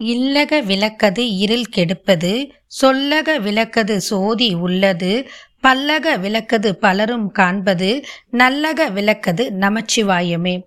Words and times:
இல்லக 0.00 0.64
விளக்கது 0.64 1.36
இருள் 1.36 1.64
கெடுப்பது 1.64 2.50
சொல்லக 2.82 3.40
விளக்கது 3.40 4.00
சோதி 4.00 4.54
உள்ளது 4.54 5.28
பல்லக 5.62 6.18
விளக்கது 6.18 6.76
பலரும் 6.76 7.30
காண்பது 7.30 8.04
நல்லக 8.32 8.92
விளக்கது 8.92 9.52
நமச்சிவாயமே. 9.60 10.62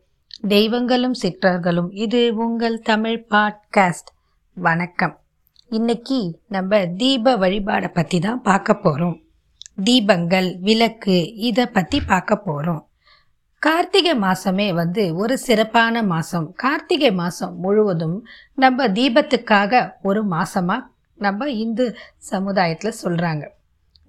தெய்வங்களும் 0.47 1.13
சிற்றர்களும் 1.13 1.89
இது 1.91 2.35
உங்கள் 2.35 2.79
தமிழ் 2.79 3.25
பாட்காஸ்ட். 3.29 4.09
வணக்கம். 4.53 5.19
இன்னைக்கு 5.69 6.39
நம்ம 6.47 6.85
தீப 6.85 7.37
வழிபாடை 7.37 7.93
பற்றி 7.93 8.19
தான் 8.19 8.41
பார்க்க 8.41 8.73
போகிறோம் 8.73 9.21
தீபங்கள் 9.83 10.59
விளக்கு 10.59 11.33
இதை 11.35 11.65
பற்றி 11.65 12.01
பார்க்க 12.01 12.35
போகிறோம் 12.35 12.88
கார்த்திகை 13.61 14.13
மாதமே 14.17 14.65
வந்து 14.73 15.03
ஒரு 15.13 15.35
சிறப்பான 15.37 16.01
மாதம் 16.03 16.45
கார்த்திகை 16.55 17.09
மாதம் 17.13 17.55
முழுவதும் 17.59 18.15
நம்ம 18.57 18.87
தீபத்துக்காக 18.93 19.81
ஒரு 20.01 20.21
மாதமாக 20.29 20.87
நம்ம 21.19 21.49
இந்து 21.57 21.85
சமுதாயத்தில் 22.29 22.99
சொல்கிறாங்க 23.01 23.45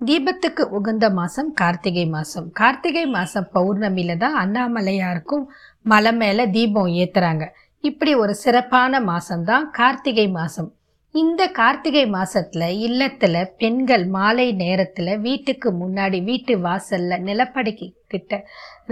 தீபத்துக்கு 0.01 0.65
உகந்த 0.71 1.07
மாதம் 1.11 1.51
கார்த்திகை 1.55 2.07
மாதம் 2.09 2.47
கார்த்திகை 2.53 3.05
மாதம் 3.09 3.51
பௌர்ணமியில் 3.53 4.17
தான் 4.17 4.37
அண்ணாமலையாருக்கும் 4.39 5.45
மலை 5.85 6.13
மேலே 6.15 6.45
தீபம் 6.51 6.93
ஏற்றுறாங்க 6.97 7.47
இப்படி 7.85 8.15
ஒரு 8.17 8.35
சிறப்பான 8.39 9.01
மாதம்தான் 9.05 9.67
கார்த்திகை 9.73 10.27
மாதம் 10.33 10.71
இந்த 11.15 11.43
கார்த்திகை 11.53 12.03
மாசத்துல 12.09 12.65
இல்லத்துல 12.87 13.37
பெண்கள் 13.57 14.05
மாலை 14.09 14.47
நேரத்துல 14.59 15.17
வீட்டுக்கு 15.21 15.71
முன்னாடி 15.79 16.19
வீட்டு 16.25 16.55
வாசல்ல 16.63 17.19
நிலப்படைக்கு 17.23 17.87
கிட்ட 18.09 18.35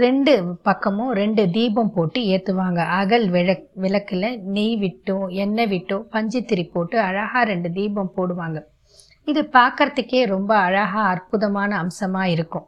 ரெண்டு 0.03 0.33
பக்கமும் 0.67 1.11
ரெண்டு 1.19 1.43
தீபம் 1.55 1.91
போட்டு 1.95 2.19
ஏற்றுவாங்க 2.33 2.81
அகல் 2.99 3.27
விளக் 3.35 3.65
விளக்கில் 3.83 4.27
நெய் 4.55 4.75
விட்டோ 4.83 5.17
எண்ணெய் 5.43 5.69
விட்டோ 5.73 5.97
பஞ்சுத்திரி 6.13 6.63
போட்டு 6.73 6.97
அழகாக 7.07 7.43
ரெண்டு 7.51 7.69
தீபம் 7.77 8.11
போடுவாங்க. 8.17 8.59
இது 9.27 9.41
பார்க்கறதுக்கே 9.57 10.21
ரொம்ப 10.33 10.51
அழகாக 10.65 11.05
அற்புதமான 11.13 11.71
அம்சமாக 11.83 12.33
இருக்கும். 12.35 12.67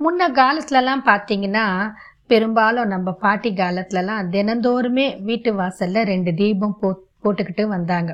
முன்ன 0.00 0.28
காலத்துலலாம் 0.40 1.04
பார்த்தீங்கன்னா 1.10 1.66
பெரும்பாலும் 2.30 2.92
நம்ம 2.94 3.12
பாட்டி 3.24 3.52
காலத்துலலாம் 3.62 4.28
தினந்தோறுமே 4.34 5.06
வீட்டு 5.28 5.52
வாசலில் 5.60 6.08
ரெண்டு 6.12 6.32
தீபம் 6.42 6.76
போ 6.82 6.90
போட்டுக்கிட்டு 7.24 7.64
வந்தாங்க. 7.76 8.12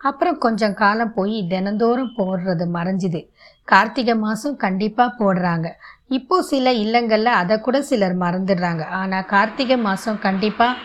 அப்புறம் 0.00 0.38
கொஞ்சம் 0.38 0.76
காலம் 0.82 1.14
போய் 1.16 1.36
தினந்தோறும் 1.52 2.14
போடுறது 2.18 2.64
மறைஞ்சிது. 2.76 3.20
கார்த்திகை 3.72 4.14
மாதம் 4.26 4.56
கண்டிப்பாக 4.56 5.16
போடுறாங்க. 5.20 5.68
இப்போ 6.18 6.36
சில 6.42 6.72
இல்லங்களில் 6.84 7.38
அதை 7.40 7.56
கூட 7.60 7.78
சிலர் 7.82 8.16
மறந்துடுறாங்க. 8.18 8.84
ஆனால் 9.00 9.28
கார்த்திகை 9.34 9.76
மாதம் 9.88 10.22
கண்டிப்பாக 10.26 10.80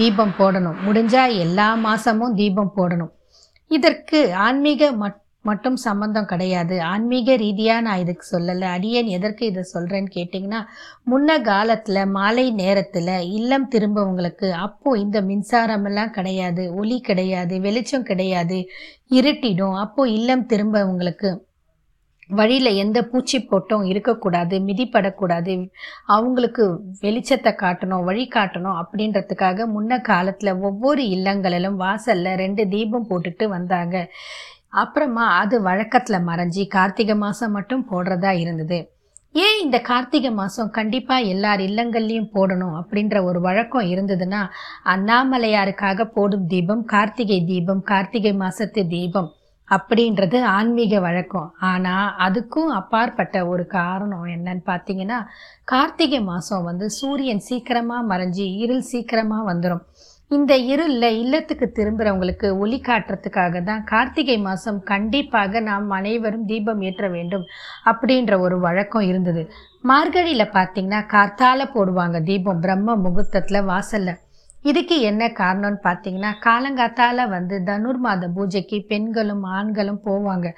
தீபம் 0.00 0.34
போடணும். 0.38 0.80
முடிஞ்சால் 0.86 1.36
எல்லா 1.44 1.68
மாதமும் 1.86 2.34
தீபம் 2.34 2.76
போடணும். 2.76 3.12
இதற்கு 3.70 4.18
ஆன்மீக 4.46 4.90
மட் 5.02 5.18
மட்டும் 5.44 5.76
சம்மந்தம் 5.84 6.28
கிடையாது. 6.30 6.76
ஆன்மீக 6.82 7.34
ரீதியாக 7.36 7.84
நான் 7.86 7.98
இதுக்கு 7.98 8.24
சொல்லலை. 8.30 8.66
அடியேன் 8.76 9.08
எதற்கு 9.16 9.42
இதை 9.46 9.62
சொல்கிறேன்னு 9.74 10.10
கேட்டிங்கன்னா 10.16 10.60
முன்ன 11.10 11.36
காலத்தில் 11.42 12.00
மாலை 12.16 12.46
நேரத்தில் 12.62 13.12
இல்லம் 13.38 13.66
திரும்பவங்களுக்கு 13.68 14.48
அப்போது 14.66 15.00
இந்த 15.00 15.20
மின்சாரமெல்லாம் 15.22 16.14
கிடையாது. 16.18 16.64
ஒளி 16.74 16.98
கிடையாது. 17.00 17.56
வெளிச்சம் 17.60 18.08
கிடையாது. 18.10 18.58
இருட்டிடும். 19.18 19.76
அப்போது 19.76 20.12
இல்லம் 20.12 20.44
திரும்பவங்களுக்கு 20.46 21.30
வழியில் 22.30 22.70
எந்த 22.74 22.98
பூச்சி 23.02 23.38
போட்டும் 23.40 23.84
இருக்கக்கூடாது 23.90 24.56
மிதிப்படக்கூடாது 24.66 25.54
அவங்களுக்கு 26.16 26.64
வெளிச்சத்தை 27.00 27.52
காட்டணும் 27.62 28.04
வழி 28.04 28.24
காட்டணும் 28.34 28.78
அப்படின்றதுக்காக 28.80 29.66
முன்ன 29.74 30.00
காலத்தில் 30.00 30.52
ஒவ்வொரு 30.68 31.04
இல்லங்களிலும் 31.16 31.80
வாசலில் 31.84 32.38
ரெண்டு 32.42 32.64
தீபம் 32.68 33.08
போட்டுட்டு 33.10 33.46
வந்தாங்க. 33.48 33.96
அப்புறமா 34.82 35.24
அது 35.40 35.56
வழக்கத்தில் 35.62 36.26
மறைஞ்சி 36.28 36.64
கார்த்திகை 36.68 37.16
மாதம் 37.16 37.54
மட்டும் 37.56 37.84
போடுறதா 37.90 38.32
இருந்தது. 38.42 38.78
ஏன் 39.34 39.58
இந்த 39.62 39.78
கார்த்திகை 39.88 40.30
மாதம் 40.32 40.70
கண்டிப்பாக 40.70 41.30
எல்லார் 41.32 41.60
இல்லங்கள்லேயும் 41.60 42.30
போடணும் 42.34 42.76
அப்படின்ற 42.80 43.16
ஒரு 43.22 43.40
வழக்கம் 43.40 43.90
இருந்ததுன்னா 43.94 44.42
அண்ணாமலையாருக்காக 44.94 46.06
போடும் 46.14 46.46
தீபம் 46.46 46.84
கார்த்திகை 46.84 47.40
தீபம் 47.50 47.82
கார்த்திகை 47.82 48.32
மாதத்து 48.42 48.84
தீபம் 48.94 49.28
அப்படின்றது 49.76 50.38
ஆன்மீக 50.56 51.00
வழக்கம். 51.06 51.48
ஆனால் 51.70 52.12
அதுக்கும் 52.26 52.70
அப்பாற்பட்ட 52.80 53.46
ஒரு 53.52 53.64
காரணம் 53.78 54.28
என்னன்னு 54.34 54.64
பார்த்தீங்கன்னா 54.70 55.18
கார்த்திகை 55.72 56.20
மாதம் 56.30 56.68
வந்து 56.68 56.86
சூரியன் 57.00 57.46
சீக்கிரமாக 57.48 58.08
மறைஞ்சி 58.12 58.46
இருள் 58.64 58.86
சீக்கிரமாக 58.92 59.48
வந்துடும் 59.50 59.84
இந்த 60.30 60.54
இருளில் 60.72 61.18
இல்லத்துக்கு 61.20 61.66
திரும்புகிறவங்களுக்கு 61.76 62.48
ஒளி 62.62 62.78
காட்டுறதுக்காக 62.88 63.62
தான் 63.68 63.84
கார்த்திகை 63.92 64.36
மாதம் 64.46 64.80
கண்டிப்பாக 64.90 65.60
நாம் 65.68 65.86
அனைவரும் 65.98 66.44
தீபம் 66.50 66.82
ஏற்ற 66.88 67.08
வேண்டும் 67.14 67.46
அப்படின்ற 67.90 68.40
ஒரு 68.46 68.58
வழக்கம் 68.66 69.06
இருந்தது. 69.10 69.44
மார்கழியில் 69.90 70.54
பார்த்தீங்கன்னா 70.56 71.02
கார்த்தால 71.14 71.68
போடுவாங்க 71.76 72.20
தீபம் 72.30 72.62
பிரம்ம 72.64 72.96
முகூர்த்தத்தில் 73.04 73.68
வாசலில். 73.72 74.18
இதுக்கு 74.64 74.96
என்ன 75.08 75.24
காரணம்னு 75.40 75.78
பார்த்தீங்கன்னா 75.84 76.30
காலங்காத்தால 76.46 77.26
வந்து 77.34 77.56
தனுர் 77.68 78.00
மாத 78.04 78.28
பூஜைக்கு 78.36 78.78
பெண்களும் 78.90 79.44
ஆண்களும் 79.58 80.00
போவாங்க. 80.06 80.48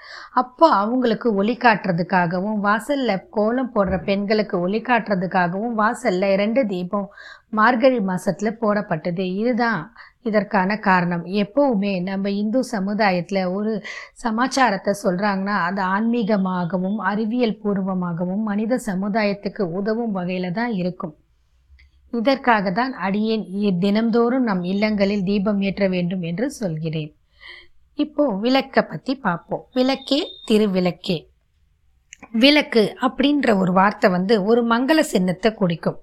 அப்போ 0.40 0.66
அவங்களுக்கு 0.82 1.28
ஒளி 1.40 1.54
காட்டுறதுக்காகவும் 1.64 2.58
வாசலில் 2.66 3.24
கோலம் 3.36 3.70
போடுற 3.74 3.96
பெண்களுக்கு 4.08 4.56
ஒளி 4.66 4.80
காட்டுறதுக்காகவும் 4.88 5.76
வாசலில் 5.82 6.36
ரெண்டு 6.42 6.64
தீபம் 6.72 7.08
மார்கழி 7.60 8.00
மாதத்தில் 8.10 8.58
போடப்பட்டது. 8.62 9.26
இதுதான் 9.42 9.80
இதற்கான 10.28 10.70
காரணம். 10.88 11.24
எப்போவுமே 11.44 11.92
நம்ம 12.10 12.30
இந்து 12.42 12.60
சமுதாயத்தில் 12.74 13.42
ஒரு 13.56 13.72
சமாச்சாரத்தை 14.24 14.94
சொல்கிறாங்கன்னா 15.04 15.56
அது 15.68 15.82
ஆன்மீகமாகவும் 15.96 16.98
அறிவியல் 17.12 17.60
பூர்வமாகவும் 17.64 18.44
மனித 18.50 18.80
சமுதாயத்துக்கு 18.90 19.64
உதவும் 19.80 20.14
வகையில் 20.20 20.56
தான் 20.60 20.74
இருக்கும். 20.82 21.14
இதற்காக 22.12 22.71
தான் 22.71 22.93
அடியேன் 22.93 23.44
தினம்தோறும் 23.78 24.43
நம் 24.43 24.62
இல்லங்களில் 24.62 25.22
தீபம் 25.22 25.60
ஏற்ற 25.60 25.88
வேண்டும் 25.88 26.22
என்று 26.22 26.50
சொல்கிறேன். 26.50 27.10
இப்போ 27.98 28.25
விளக்கை 28.41 28.82
பற்றி 28.82 29.15
பார்ப்போம். 29.15 29.66
விளக்கே 29.72 30.21
திருவிளக்கே. 30.50 31.19
விளக்கு 32.31 32.82
அப்படின்ற 33.00 33.56
ஒரு 33.59 33.72
வார்த்தை 33.72 34.10
வந்து 34.10 34.34
ஒரு 34.44 34.62
மங்கள 34.66 35.00
சின்னத்தை 35.00 35.50
குறிக்கும் 35.54 35.98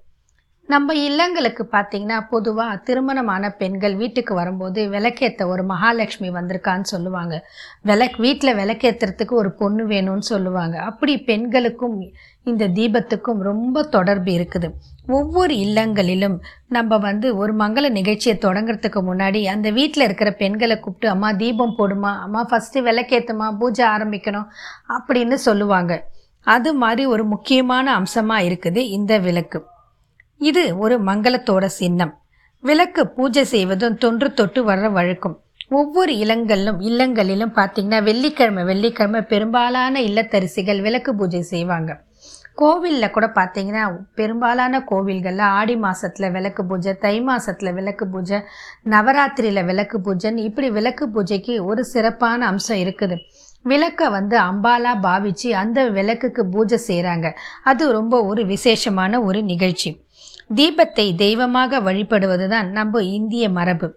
நம்ம 0.68 0.94
இல்லங்களுக்கு 0.94 1.62
பார்த்தீங்கன்னா 1.72 2.16
பொதுவாக 2.30 2.76
திருமணமான 2.76 3.50
பெண்கள் 3.50 3.96
வீட்டுக்கு 3.96 4.34
வரும்போது 4.34 4.88
விளக்கேற்ற 4.88 5.46
ஒரு 5.46 5.62
மகாலட்சுமி 5.64 6.30
வந்திருக்கான்னு 6.30 6.80
சொல்லுவாங்க. 6.80 7.48
விளக் 7.84 8.16
வீட்டில் 8.16 8.54
விளக்கேற்றுறதுக்கு 8.54 9.32
ஒரு 9.32 9.50
பொண்ணு 9.52 9.86
வேணும்னு 9.86 10.26
சொல்லுவாங்க. 10.32 10.78
அப்படி 10.80 11.18
பெண்களுக்கும் 11.18 11.96
இந்த 12.44 12.68
தீபத்துக்கும் 12.68 13.38
ரொம்ப 13.38 13.82
தொடர்பு 13.82 14.32
இருக்குது. 14.32 14.68
ஒவ்வொரு 15.06 15.56
இல்லங்களிலும் 15.56 16.36
நம்ம 16.68 16.98
வந்து 16.98 17.36
ஒரு 17.36 17.54
மங்கள 17.56 17.88
நிகழ்ச்சியை 17.88 18.38
தொடங்குறதுக்கு 18.40 19.02
முன்னாடி 19.10 19.44
அந்த 19.44 19.70
வீட்டில் 19.70 20.04
இருக்கிற 20.04 20.32
பெண்களை 20.32 20.76
கூப்பிட்டு 20.76 21.08
அம்மா 21.08 21.32
தீபம் 21.32 21.74
போடுமா? 21.78 22.18
அம்மா 22.18 22.46
ஃபஸ்ட்டு 22.50 22.84
விளக்கேற்றுமா 22.90 23.56
பூஜை 23.58 23.86
ஆரம்பிக்கணும்? 23.86 24.46
அப்படின்னு 24.88 25.34
சொல்லுவாங்க. 25.34 26.08
அது 26.42 26.74
மாதிரி 26.74 27.06
ஒரு 27.06 27.24
முக்கியமான 27.24 27.94
அம்சமாக 27.94 28.42
இருக்குது 28.42 28.76
இந்த 28.76 29.18
விளக்கு. 29.18 29.66
இது 30.40 30.62
ஒரு 30.78 30.96
மங்களத்தோட 31.08 31.64
சின்னம். 31.80 32.12
விளக்கு 32.62 33.02
பூஜை 33.16 33.42
செய்வதும் 33.44 33.96
தொன்று 34.02 34.28
தொட்டு 34.38 34.60
வர்ற 34.68 34.86
வழக்கம். 34.92 35.36
ஒவ்வொரு 35.78 36.12
இல்லங்களிலும் 36.24 36.78
இல்லங்களிலும் 36.88 37.54
பார்த்தீங்கன்னா 37.56 37.98
வெள்ளிக்கிழமை 38.02 38.62
வெள்ளிக்கிழமை 38.64 39.20
பெரும்பாலான 39.32 40.00
இல்லத்தரிசிகள் 40.00 40.80
விளக்கு 40.86 41.12
பூஜை 41.14 41.42
செய்வாங்க. 41.52 41.90
கோவிலில் 42.60 43.14
கூட 43.16 43.26
பார்த்தீங்கன்னா 43.38 43.82
பெரும்பாலான 44.14 44.80
கோவில்களில் 44.90 45.44
ஆடி 45.58 45.76
மாதத்தில் 45.84 46.32
விளக்கு 46.36 46.62
பூஜை 46.70 46.92
தை 47.04 47.16
மாதத்தில் 47.28 47.76
விளக்கு 47.78 48.06
பூஜை 48.14 48.38
நவராத்திரியில் 48.94 49.68
விளக்கு 49.70 49.98
பூஜைன்னு 50.06 50.46
இப்படி 50.48 50.70
விளக்கு 50.78 51.06
பூஜைக்கு 51.16 51.54
ஒரு 51.70 51.84
சிறப்பான 51.84 52.46
அம்சம் 52.52 52.80
இருக்குது. 52.84 53.18
விளக்கை 53.64 54.08
வந்து 54.08 54.36
அம்பாலா 54.48 54.92
பாவிச்சு 55.06 55.48
அந்த 55.62 55.78
விளக்குக்கு 55.98 56.42
பூஜை 56.54 56.78
செய்கிறாங்க 56.88 57.28
அது 57.70 57.92
ரொம்ப 57.92 58.24
ஒரு 58.30 58.44
விசேஷமான 58.52 59.22
ஒரு 59.28 59.42
நிகழ்ச்சி. 59.42 59.90
தீபத்தை 60.56 61.14
தெய்வமாக 61.14 61.80
வழிபடுவது 61.80 62.48
தான் 62.48 62.70
நம்ம 62.70 63.02
இந்திய 63.02 63.48
மரபு. 63.48 63.88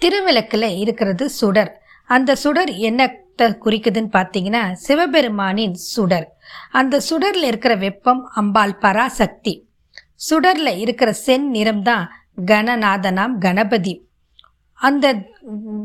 திருவிளக்கில் 0.00 0.76
இருக்கிறது 0.76 1.30
சுடர். 1.30 1.70
அந்த 2.04 2.34
சுடர் 2.34 2.70
என்னத்தை 2.88 3.46
குறிக்குதுன்னு 3.64 4.10
பார்த்தீங்கன்னா 4.12 4.72
சிவபெருமானின் 4.86 5.74
சுடர். 5.94 6.26
அந்த 6.70 7.00
சுடரில் 7.00 7.42
இருக்கிற 7.42 7.76
வெப்பம் 7.76 8.30
அம்பாள் 8.34 8.76
பராசக்தி. 8.76 9.70
சுடரில் 10.14 10.78
இருக்கிற 10.78 11.12
சென் 11.12 11.50
நிறம் 11.50 11.82
தான் 11.82 12.12
கணநாதனாம் 12.46 13.38
கணபதி. 13.38 14.06
அந்த 14.74 15.14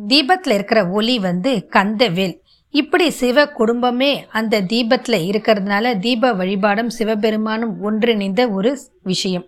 தீபத்தில் 0.08 0.54
இருக்கிற 0.54 0.88
ஒளி 0.88 1.20
வந்து 1.20 1.70
கந்தவேல். 1.72 2.36
இப்படி 2.74 3.08
சிவ 3.22 3.48
குடும்பமே 3.58 4.12
அந்த 4.32 4.62
தீபத்தில் 4.72 5.26
இருக்கிறதுனால 5.30 6.00
தீப 6.00 6.32
வழிபாடும் 6.34 6.90
சிவபெருமானும் 6.90 7.74
ஒன்றிணைந்த 7.82 8.42
ஒரு 8.52 8.72
விஷயம். 9.04 9.46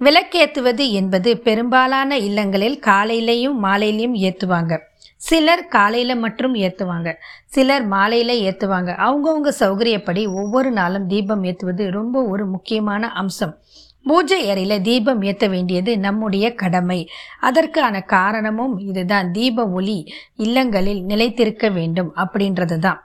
விளக்கேத்துவது 0.00 0.84
என்பது 0.90 1.30
பெரும்பாலான 1.38 2.18
இல்லங்களில் 2.18 2.76
காலையிலையும் 2.86 3.56
மாலையிலையும் 3.64 4.16
ஏற்றுவாங்க 4.28 4.78
சிலர் 5.28 5.64
காலையில் 5.66 6.14
மட்டும் 6.16 6.54
ஏற்றுவாங்க 6.66 7.08
சிலர் 7.46 7.86
மாலையில் 7.86 8.34
ஏற்றுவாங்க 8.48 8.90
அவங்கவுங்க 9.06 9.50
சௌகரியப்படி 9.60 10.22
ஒவ்வொரு 10.34 10.70
நாளும் 10.70 11.06
தீபம் 11.06 11.44
ஏற்றுவது 11.44 11.84
ரொம்ப 11.90 12.22
ஒரு 12.32 12.46
முக்கியமான 12.46 13.12
அம்சம். 13.22 13.54
பூஜை 14.06 14.40
அறையில் 14.50 14.82
தீபம் 14.88 15.22
ஏற்ற 15.22 15.44
வேண்டியது 15.48 15.98
நம்முடைய 15.98 16.46
கடமை. 16.54 17.00
அதற்கான 17.48 18.00
காரணமும் 18.14 18.74
இதுதான். 18.88 19.32
தீப 19.32 19.66
ஒளி 19.78 19.98
இல்லங்களில் 20.44 21.02
நிலைத்திருக்க 21.10 21.68
வேண்டும் 21.78 22.10
அப்படின்றது 22.22 22.78
தான் 22.78 23.00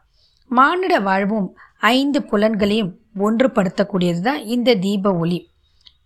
மானிட 0.51 0.93
வாழ்வும் 0.99 1.49
ஐந்து 1.97 2.19
புலன்களையும் 2.31 2.93
ஒன்றுபடுத்தக்கூடியது 3.25 4.21
தான் 4.21 4.41
இந்த 4.55 4.75
தீப 4.85 5.13
ஒளி. 5.23 5.39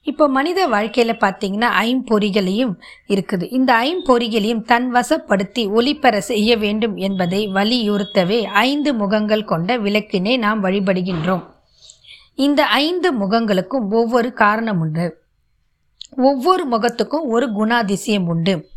இப்போ 0.10 0.26
மனித 0.36 0.60
வாழ்க்கையில் 0.74 1.22
பார்த்தீங்கன்னா 1.24 1.70
ஐம்பொறிகளையும் 1.88 2.74
இருக்குது. 3.14 3.46
இந்த 3.58 3.72
ஐம்பொறிகளையும் 3.88 4.64
தன் 4.72 4.88
வசப்படுத்தி 4.96 5.64
ஒளிபெற 5.78 6.18
செய்ய 6.32 6.58
வேண்டும் 6.58 6.96
என்பதை 7.08 7.42
வலியுறுத்தவே 7.58 8.40
ஐந்து 8.68 8.94
முகங்கள் 8.94 9.50
கொண்ட 9.52 9.78
விளக்கினை 9.78 10.36
நாம் 10.46 10.64
வழிபடுகின்றோம். 10.64 11.44
இந்த 12.40 12.66
ஐந்து 12.66 13.14
முகங்களுக்கும் 13.14 13.94
ஒவ்வொரு 13.94 14.34
காரணம் 14.34 14.80
உண்டு. 14.80 15.24
ஒவ்வொரு 16.18 16.68
முகத்துக்கும் 16.68 17.24
ஒரு 17.24 17.48
குணாதிசயம் 17.52 18.26
உண்டு. 18.26 18.70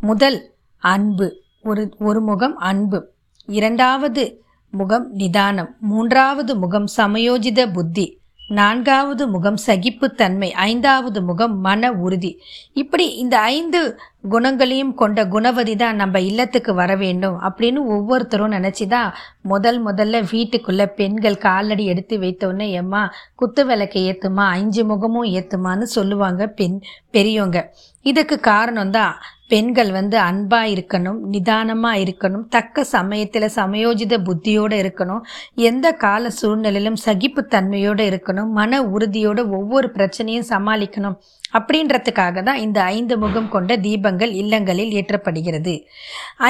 முதல் 0.00 0.54
அன்பு. 0.78 1.42
ஒரு 1.62 1.94
ஒரு 1.98 2.20
முகம் 2.20 2.56
அன்பு. 2.56 3.12
இரண்டாவது 3.46 4.42
முகம் 4.70 5.12
நிதானம். 5.12 5.76
மூன்றாவது 5.80 6.56
முகம் 6.56 6.84
சமயோஜித 6.96 7.72
புத்தி. 7.72 8.20
நான்காவது 8.50 9.24
முகம் 9.26 9.58
சகிப்புத்தன்மை 9.66 10.48
ஐந்தாவது 10.64 11.20
முகம் 11.22 11.54
மன 11.60 11.90
உறுதி. 12.00 12.32
இப்படி 12.72 13.06
இந்த 13.14 13.36
ஐந்து 13.40 13.80
குணங்களையும் 14.22 14.92
கொண்ட 14.94 15.20
குணவதி 15.26 15.74
தான் 15.76 15.96
நம்ம 15.96 16.20
இல்லத்துக்கு 16.20 16.72
வர 16.74 16.92
வேண்டும் 16.96 17.36
அப்படின்னு 17.40 17.80
ஒவ்வொருத்தரும் 17.86 18.54
நினச்சி 18.56 18.86
தான் 18.86 19.10
முதல் 19.42 19.80
முதல்ல 19.86 20.20
வீட்டுக்குள்ளே 20.32 20.86
பெண்கள் 20.96 21.36
காலடி 21.36 21.84
எடுத்து 21.84 22.18
வைத்தோடனே 22.18 22.68
எம்மா 22.72 23.02
குத்து 23.34 23.64
விளக்கை 23.64 24.02
ஏற்றுமா 24.12 24.46
அஞ்சு 24.50 24.84
முகமும் 24.84 25.30
ஏற்றுமான்னு 25.32 25.88
சொல்லுவாங்க 25.90 26.46
பெண் 26.46 26.78
பெரியவங்க 27.10 27.60
இதுக்கு 28.06 28.38
காரணம் 28.40 28.90
தான் 28.90 29.14
பெண்கள் 29.54 29.90
வந்து 29.98 30.16
அன்பாக 30.28 30.72
இருக்கணும் 30.74 31.18
நிதானமாக 31.32 32.02
இருக்கணும் 32.04 32.44
தக்க 32.48 32.84
சமயத்தில் 32.92 33.54
சமயோஜித 33.58 34.14
புத்தியோடு 34.28 34.76
இருக்கணும் 34.82 35.22
எந்த 35.68 35.86
கால 36.04 36.30
சூழ்நிலையிலும் 36.40 37.02
சகிப்புத்தன்மையோடு 37.06 38.04
இருக்கணும் 38.10 38.52
மன 38.58 38.82
உறுதியோடு 38.94 39.42
ஒவ்வொரு 39.58 39.88
பிரச்சனையும் 39.96 40.50
சமாளிக்கணும் 40.50 41.18
அப்படின்றதுக்காக 41.56 42.42
தான் 42.42 42.62
இந்த 42.62 42.78
ஐந்து 42.94 43.14
முகம் 43.18 43.48
கொண்ட 43.48 43.72
தீபங்கள் 43.76 44.32
இல்லங்களில் 44.40 44.94
ஏற்றப்படுகிறது. 45.00 45.74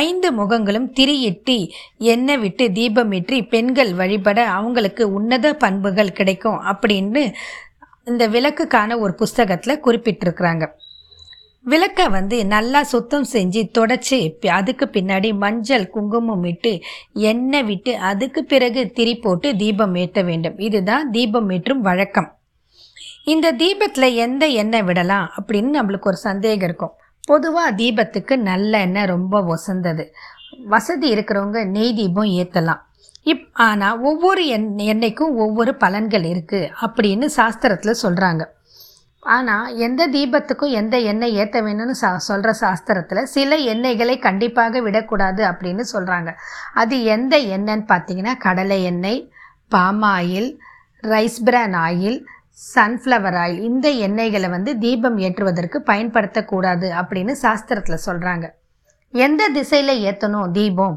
ஐந்து 0.05 0.29
முகங்களும் 0.39 0.89
திரியிட்டு 0.99 1.57
எண்ணெய் 2.13 2.41
விட்டு 2.45 2.67
தீபமிற்றி 2.79 3.41
பெண்கள் 3.55 3.93
வழிபட 4.01 4.39
அவங்களுக்கு 4.59 5.07
உன்னத 5.19 5.53
பண்புகள் 5.65 6.17
கிடைக்கும் 6.21 6.59
அப்படின்னு 6.73 7.25
இந்த 8.05 8.25
விளக்குக்கான 8.29 8.97
ஒரு 8.99 9.13
புஸ்தகத்தில் 9.15 9.83
குறிப்பிட்டிருக்கிறாங்க. 9.85 10.65
விளக்கை 11.65 12.07
வந்து 12.09 12.45
நல்லா 12.45 12.81
சுத்தம் 12.83 13.27
செஞ்சு 13.33 13.61
தொடச்சி 13.79 14.19
அதுக்கு 14.49 14.87
பின்னாடி 14.93 15.31
மஞ்சள் 15.35 15.87
குங்குமம் 15.91 16.41
விட்டு 16.41 16.73
எண்ணெய் 17.31 17.63
விட்டு 17.63 17.93
அதுக்கு 17.99 18.45
பிறகு 18.45 18.81
திரி 18.91 19.15
போட்டு 19.17 19.51
தீபம் 19.57 19.95
ஏற்ற 19.95 20.23
வேண்டும். 20.23 20.59
இதுதான் 20.59 21.11
தீபம் 21.11 21.51
ஏற்றும் 21.51 21.81
வழக்கம். 21.81 22.29
இந்த 23.25 23.53
தீபத்தில் 23.53 24.17
எந்த 24.17 24.47
எண்ணெய் 24.47 24.83
விடலாம் 24.83 25.29
அப்படின்னு 25.37 25.71
நம்மளுக்கு 25.79 26.05
ஒரு 26.05 26.17
சந்தேகம் 26.17 26.67
இருக்கும். 26.69 26.95
பொதுவாக 27.29 27.71
தீபத்துக்கு 27.77 28.37
நல்ல 28.37 28.81
எண்ணெய் 28.81 29.07
ரொம்ப 29.07 29.41
வசந்தது 29.43 30.05
வசதி 30.65 31.07
இருக்கிறவங்க 31.15 31.61
நெய் 31.67 31.95
தீபம் 31.95 32.33
ஏற்றலாம் 32.41 32.83
இப் 33.27 33.47
ஆனால் 33.53 34.01
ஒவ்வொரு 34.01 34.47
எண் 34.47 34.67
எண்ணெய்க்கும் 34.93 35.37
ஒவ்வொரு 35.37 35.73
பலன்கள் 35.81 36.25
இருக்குது 36.25 36.71
அப்படின்னு 36.83 37.27
சாஸ்திரத்தில் 37.37 38.01
சொல்கிறாங்க 38.03 38.43
ஆனால் 39.25 39.77
எந்த 39.77 40.09
தீபத்துக்கும் 40.09 40.75
எந்த 40.81 40.99
எண்ணெய் 40.99 41.35
ஏற்ற 41.35 41.63
வேணும்னு 41.63 41.91
சா 41.91 42.17
சொல்கிற 42.17 42.51
சாஸ்திரத்தில் 42.61 43.23
சில 43.23 43.57
எண்ணெய்களை 43.57 44.19
கண்டிப்பாக 44.19 44.81
விடக்கூடாது 44.81 45.45
அப்படின்னு 45.45 45.85
சொல்கிறாங்க 45.93 46.33
அது 46.75 47.05
எந்த 47.05 47.39
எண்ணெய்ன்னு 47.39 47.87
பார்த்தீங்கன்னா 47.89 48.37
கடலை 48.37 48.85
எண்ணெய் 48.85 49.31
palm 49.69 50.03
oil 50.03 50.51
rice 51.03 51.41
bran 51.45 51.77
oil 51.87 52.19
sunflower 52.75 53.37
oil. 53.45 53.61
இந்த 53.61 53.89
எண்ணெய்களை 53.91 54.51
வந்து 54.51 54.79
தீபம் 54.79 55.17
ஏற்றுவதற்கு 55.17 55.79
பயன்படுத்தக்கூடாது 55.87 56.89
அப்படின்னு 57.01 57.33
சாஸ்திரத்தில் 57.43 58.05
சொல்கிறாங்க 58.07 58.47
எந்த 59.15 59.49
திசையில் 59.49 60.03
ஏற்றணும் 60.09 60.51
தீபம்? 60.51 60.97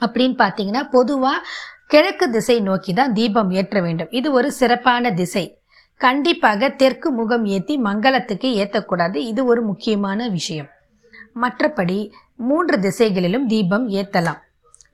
அப்படின்னு 0.00 0.36
பார்த்தீங்கன்னா 0.38 0.82
பொதுவாக 0.90 1.44
கிழக்கு 1.86 2.30
திசை 2.30 2.60
நோக்கி 2.60 2.92
தான் 2.92 3.12
தீபம் 3.12 3.50
ஏற்ற 3.50 3.80
வேண்டும். 3.80 4.10
இது 4.10 4.32
ஒரு 4.32 4.52
சிறப்பான 4.52 5.10
திசை. 5.10 5.44
கண்டிப்பாக 6.00 6.68
தெற்கு 6.80 7.08
முகம் 7.10 7.44
ஏற்றி 7.56 7.74
மங்களத்துக்கு 7.78 8.48
ஏற்றக்கூடாது 8.62 9.18
இது 9.30 9.42
ஒரு 9.46 9.60
முக்கியமான 9.62 10.28
விஷயம். 10.28 10.68
மற்றபடி 11.42 11.98
மூன்று 12.48 12.76
திசைகளிலும் 12.78 13.46
தீபம் 13.46 13.86
ஏற்றலாம் 14.00 14.40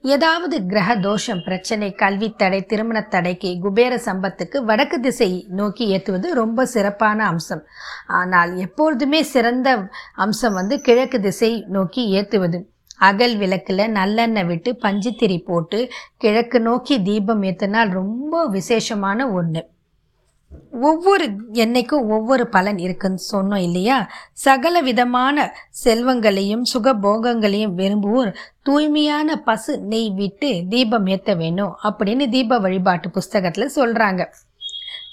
ஏதாவது 0.05 0.57
கிரக 0.71 0.91
தோஷம் 1.01 1.43
பிரச்சனை 1.43 1.89
கல்வி 1.95 2.29
தடை 2.35 2.61
திருமண 2.67 2.99
தடைக்கு 3.05 3.51
குபேர 3.61 3.99
சம்பத்துக்கு 4.07 4.59
வடக்கு 4.65 4.99
திசை 5.01 5.29
நோக்கி 5.51 5.85
ஏற்றுவது 5.87 6.29
ரொம்ப 6.35 6.65
சிறப்பான 6.67 7.19
அம்சம். 7.25 7.63
ஆனால் 8.21 8.53
எப்பொழுதுமே 8.57 9.21
சிறந்த 9.25 9.69
அம்சம் 10.17 10.53
வந்து 10.53 10.77
கிழக்கு 10.81 11.21
திசை 11.21 11.53
நோக்கி 11.69 12.05
ஏற்றுவது 12.21 12.61
அகல் 13.01 13.37
விளக்கில் 13.37 13.85
நல்லெண்ணெய் 13.99 14.49
விட்டு 14.51 14.73
பஞ்சுத்திரி 14.83 15.39
போட்டு 15.43 15.79
கிழக்கு 16.17 16.61
நோக்கி 16.61 16.97
தீபம் 17.03 17.43
ஏற்றினால் 17.43 17.93
ரொம்ப 17.93 18.45
விசேஷமான 18.49 19.29
ஒன்று 19.33 19.63
ஒவ்வொரு 20.81 21.27
எண்ணெய்க்கும் 21.53 22.07
ஒவ்வொரு 22.09 22.45
பலன் 22.49 22.79
இருக்குன்னு 22.79 23.21
சொன்னோம் 23.33 23.63
இல்லையா? 23.69 24.11
சகல 24.33 24.81
விதமான 24.81 25.37
செல்வங்களையும் 25.85 26.63
சுகபோகங்களையும் 26.73 27.75
விரும்புவோர் 27.81 28.31
தூய்மையான 28.63 29.37
பசு 29.37 29.79
நெய் 29.79 30.11
விட்டு 30.11 30.51
தீபம் 30.69 31.07
ஏற்ற 31.07 31.35
வேணும் 31.35 31.77
அப்படின்னு 31.83 32.27
தீப 32.29 32.59
வழிபாட்டு 32.59 33.11
புஸ்தகத்தில் 33.11 33.75
சொல்கிறாங்க 33.77 34.25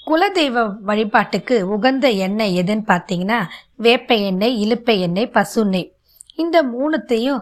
குலதெய்வ 0.06 0.66
வழிபாட்டுக்கு 0.82 1.56
உகந்த 1.68 2.06
எண்ணெய் 2.26 2.56
எதுன்னு 2.60 2.84
பார்த்தீங்கன்னா 2.86 3.40
வேப்ப 3.76 4.14
எண்ணெய் 4.14 4.56
இழுப்ப 4.64 4.98
எண்ணெய் 4.98 5.34
பசு 5.36 5.64
நெய். 5.66 5.88
இந்த 6.34 6.62
மூணுத்தையும் 6.64 7.40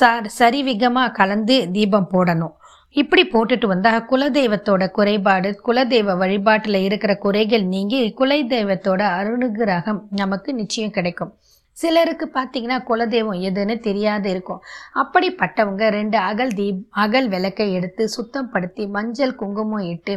ச 0.00 0.08
சரிவிகமாக 0.38 1.12
கலந்து 1.12 1.56
தீபம் 1.72 2.08
போடணும். 2.12 2.54
இப்படி 2.96 3.22
போட்டுட்டு 3.22 3.66
வந்தால் 3.66 4.04
குலதெய்வத்தோட 4.10 4.84
குறைபாடு 4.90 5.48
குலதெய்வ 5.66 6.16
வழிபாட்டில் 6.16 6.78
இருக்கிற 6.82 7.12
குறைகள் 7.16 7.64
நீங்கி 7.64 8.14
குலதெய்வத்தோட 8.18 9.02
அருணுகிரகம் 9.18 10.00
நமக்கு 10.10 10.54
நிச்சயம் 10.54 10.90
கிடைக்கும். 10.90 11.32
சிலருக்கு 11.76 12.26
பார்த்தீங்கன்னா 12.34 12.78
குலதெய்வம் 12.88 13.42
எதுன்னு 13.48 13.74
தெரியாது 13.78 14.30
இருக்கும். 14.30 14.62
அப்படிப்பட்டவங்க 15.02 15.90
ரெண்டு 15.90 16.18
அகல் 16.18 16.54
தீப் 16.54 16.80
அகல் 16.90 17.28
விளக்கை 17.28 17.72
எடுத்து 17.72 18.08
சுத்தம் 18.08 18.50
படுத்தி 18.50 18.86
மஞ்சள் 18.86 19.34
குங்குமம் 19.34 19.86
இட்டு 19.88 20.14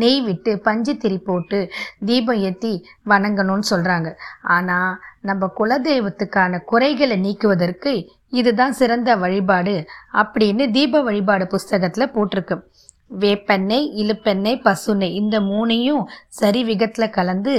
நெய் 0.00 0.20
விட்டு 0.20 0.52
பஞ்சு 0.66 0.92
திரி 0.96 1.18
போட்டு 1.18 1.58
தீபம் 2.08 2.42
ஏற்றி 2.48 2.72
வணங்கணும்னு 3.10 3.70
சொல்கிறாங்க 3.70 4.10
ஆனால் 4.56 4.92
நம்ம 5.28 5.48
குலதெய்வத்துக்கான 5.58 6.60
குறைகளை 6.70 7.16
நீக்குவதற்கு 7.20 7.92
இதுதான் 8.40 8.74
சிறந்த 8.80 9.10
வழிபாடு 9.16 9.74
அப்படின்னு 10.20 10.64
தீப 10.76 11.02
வழிபாடு 11.02 11.44
புஸ்தகத்தில் 11.46 12.12
போட்டிருக்கு. 12.14 12.56
வேப்பெண்ணெய் 13.22 13.86
இழுப்பெண்ணெய் 14.02 14.62
பசுண்ணெய் 14.66 15.16
இந்த 15.20 15.36
மூணையும் 15.48 16.04
சரி 16.38 16.60
விகத்தில் 16.64 17.14
கலந்து 17.16 17.54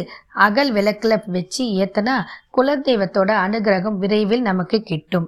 அகல் 0.45 0.71
விளக்கில் 0.71 1.15
வச்சு 1.35 1.63
ஏத்தனா 1.83 2.15
குலதெய்வத்தோட 2.57 3.31
அனுகிரகம் 3.45 3.99
விரைவில் 4.03 4.47
நமக்கு 4.49 4.79
கிட்டும். 4.81 5.27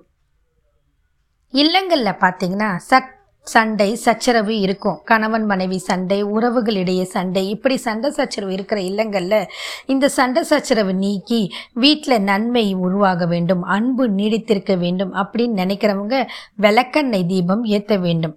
இல்லங்களில் 1.54 2.22
பார்த்தீங்கன்னா 2.24 2.70
சக் 2.90 3.12
சண்டை 3.46 3.96
சச்சரவு 3.96 4.60
இருக்கும். 4.60 5.02
கணவன் 5.04 5.46
மனைவி 5.46 5.78
சண்டை 5.78 6.25
உறவுகளிடையே 6.25 7.04
சண்டை. 7.04 7.50
இப்படி 7.50 7.78
சண்டை 7.78 8.12
சச்சரவு 8.12 8.54
இருக்கிற 8.54 8.82
இல்லங்களில் 8.82 9.48
இந்த 9.86 10.10
சண்டை 10.10 10.44
சச்சரவு 10.44 10.94
நீக்கி 10.94 11.52
வீட்டில் 11.74 12.22
நன்மை 12.22 12.74
உருவாக 12.74 13.25
வேண்டும். 13.25 13.64
அன்பு 13.64 14.10
நீடித்திருக்க 14.10 14.78
வேண்டும் 14.78 15.14
அப்படின்னு 15.14 15.60
நினைக்கிறவங்க 15.62 16.28
விளக்கெண்ணெய் 16.62 17.25
தீபம் 17.25 17.64
ஏற்ற 17.64 17.98
வேண்டும். 17.98 18.36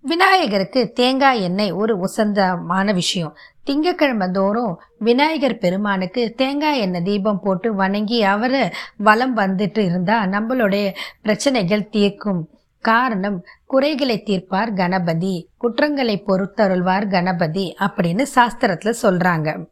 விநாயகருக்கு 0.00 0.92
தேங்காய் 0.92 1.42
எண்ணெய் 1.42 1.72
ஒரு 1.72 1.98
உசந்தமான 1.98 2.92
விஷயம். 2.92 3.36
திங்கக்கிழமை 3.66 4.30
தோறும் 4.30 4.80
விநாயகர் 4.98 5.58
பெருமானுக்கு 5.58 6.34
தேங்காய் 6.36 6.80
எண்ணெய் 6.80 7.02
தீபம் 7.02 7.40
போட்டு 7.40 7.74
வணங்கி 7.74 8.22
அவரை 8.22 8.70
வலம் 8.96 9.36
வந்துட்டு 9.36 9.78
இருந்தால் 9.78 10.28
நம்மளுடைய 10.28 10.94
பிரச்சனைகள் 11.22 11.88
தீர்க்கும். 11.88 12.48
காரணம் 12.80 13.44
குறைகளை 13.66 14.22
தீர்ப்பார் 14.26 14.74
கணபதி 14.74 15.48
குற்றங்களை 15.56 16.22
பொறுத்தருள்வார் 16.26 17.08
கணபதி 17.10 17.76
அப்படின்னு 17.80 18.26
சாஸ்திரத்தில் 18.34 19.00
சொல்கிறாங்க 19.02 19.68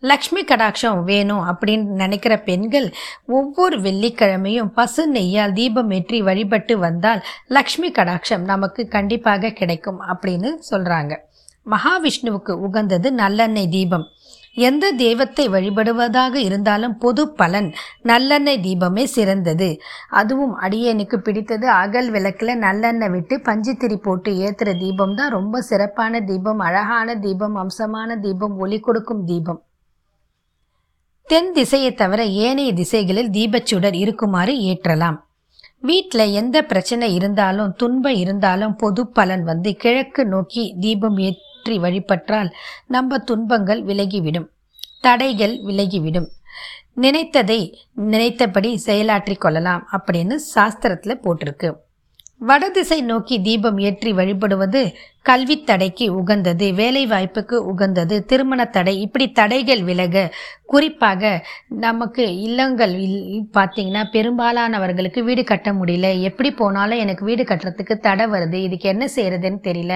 லக்ஷ்மி 0.00 0.44
கடாட்சம் 0.44 1.02
வேணும் 1.04 1.44
அப்படின்னு 1.48 1.84
நினைக்கிற 1.84 2.38
பெண்கள் 2.38 2.92
ஒவ்வொரு 3.26 3.80
வெள்ளிக்கிழமையும் 3.80 4.72
பசு 4.74 5.12
நெய்யால் 5.12 5.52
தீபம் 5.52 5.90
ஏற்றி 5.90 6.22
வழிபட்டு 6.22 6.78
வந்தால் 6.78 7.22
லக்ஷ்மி 7.48 7.90
கடாட்சம் 7.90 8.44
நமக்கு 8.44 8.88
கண்டிப்பாக 8.88 9.50
கிடைக்கும் 9.50 10.00
அப்படின்னு 10.00 10.50
சொல்றாங்க. 10.70 11.16
மகாவிஷ்ணுவுக்கு 11.70 12.50
உகந்தது 12.50 13.12
நல்லெண்ணெய் 13.12 13.68
தீபம். 13.68 14.06
எந்த 14.54 14.90
தெய்வத்தை 14.90 15.48
வழிபடுவதாக 15.48 16.34
இருந்தாலும் 16.34 16.98
பொது 16.98 17.28
பலன். 17.28 17.74
நல்லெண்ணெய் 18.02 18.60
தீபமே 18.62 19.04
சிறந்தது. 19.04 19.80
அதுவும் 20.08 20.58
அடியனுக்கு 20.60 21.16
பிடித்தது. 21.16 21.68
அகல் 21.68 22.10
விளக்கில் 22.10 22.60
நல்லெண்ணெய் 22.60 23.10
விட்டு 23.10 23.36
பஞ்சுத்திரி 23.36 23.96
போட்டு 23.96 24.32
ஏற்றுற 24.32 24.78
தீபம் 24.78 25.14
தான் 25.14 25.30
ரொம்ப 25.30 25.60
சிறப்பான 25.60 26.20
தீபம். 26.20 26.58
அழகான 26.58 27.14
தீபம் 27.14 27.56
அம்சமான 27.56 28.18
தீபம் 28.20 28.58
ஒளி 28.58 28.80
கொடுக்கும் 28.80 29.24
தீபம். 29.24 29.62
தென் 31.28 31.52
திசையை 31.52 31.94
தவிர 31.94 32.24
ஏனைய 32.24 32.72
திசைகளில் 32.72 33.30
தீபச்சுடர் 33.30 33.94
இருக்குமாறு 33.94 34.54
ஏற்றலாம். 34.54 35.18
வீட்டில் 35.80 36.32
எந்த 36.32 36.62
பிரச்சனை 36.62 37.14
இருந்தாலும் 37.14 37.74
துன்பம் 37.76 38.14
இருந்தாலும் 38.14 38.76
பொது 38.76 39.06
பலன் 39.06 39.44
வந்து 39.44 39.74
கிழக்கு 39.74 40.26
நோக்கி 40.26 40.76
தீபம் 40.80 41.18
ஏற்றி 41.62 41.76
வழிபற்றால் 41.84 42.50
நம்ம 42.94 43.18
துன்பங்கள் 43.28 43.80
விலகிவிடும் 43.90 44.48
தடைகள் 45.06 45.54
விலகிவிடும். 45.68 46.28
நினைத்ததை 47.02 47.60
நினைத்தபடி 48.12 48.70
செயலாற்றிக் 48.86 49.42
கொள்ளலாம் 49.44 49.82
அப்படின்னு 49.96 50.34
சாஸ்திரத்தில் 50.54 51.22
போட்டிருக்கு. 51.24 51.68
வடதிசை 52.48 52.98
நோக்கி 53.10 53.36
தீபம் 53.46 53.78
ஏற்றி 53.88 54.10
வழிபடுவது 54.18 54.80
கல்வி 55.28 55.56
தடைக்கு 55.68 56.06
உகந்தது 56.20 56.66
வேலை 56.80 57.02
வாய்ப்புக்கு 57.12 57.56
உகந்தது 57.72 58.16
திருமண 58.30 58.60
தடை 58.76 58.94
இப்படி 59.04 59.26
தடைகள் 59.38 59.82
விலக 59.88 60.24
குறிப்பாக 60.72 61.32
நமக்கு 61.84 62.24
இல்லங்கள் 62.46 62.96
பார்த்தீங்கன்னா 63.58 64.02
பெரும்பாலானவர்களுக்கு 64.16 65.22
வீடு 65.28 65.44
கட்ட 65.52 65.70
முடியல 65.80 66.10
எப்படி 66.30 66.52
போனாலும் 66.62 67.02
எனக்கு 67.04 67.24
வீடு 67.30 67.44
கட்டுறதுக்கு 67.52 67.96
தடை 68.08 68.26
வருது 68.34 68.60
இதுக்கு 68.66 68.88
என்ன 68.94 69.06
செய்யறதுன்னு 69.16 69.62
தெரியல. 69.68 69.94